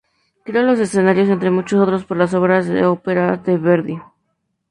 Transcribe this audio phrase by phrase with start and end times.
[0.45, 3.99] Creó los escenarios, entre muchos otros, por las obras de óperas de Verdi.